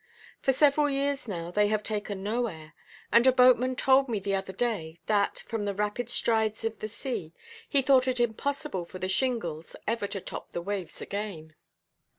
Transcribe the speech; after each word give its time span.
For 0.41 0.51
several 0.51 0.89
years 0.89 1.27
now 1.27 1.51
they 1.51 1.67
have 1.67 1.83
taken 1.83 2.23
no 2.23 2.47
air; 2.47 2.73
and 3.11 3.27
a 3.27 3.31
boatman 3.31 3.75
told 3.75 4.09
me 4.09 4.17
the 4.17 4.33
other 4.33 4.51
day, 4.51 4.99
that, 5.05 5.43
from 5.45 5.65
the 5.65 5.75
rapid 5.75 6.09
strides 6.09 6.65
of 6.65 6.79
the 6.79 6.87
sea, 6.87 7.33
he 7.69 7.83
thought 7.83 8.07
it 8.07 8.19
impossible 8.19 8.83
for 8.83 8.97
the 8.97 9.07
"Shingles" 9.07 9.75
ever 9.85 10.07
to 10.07 10.19
top 10.19 10.53
the 10.53 10.61
waves 10.63 11.01
again. 11.01 11.53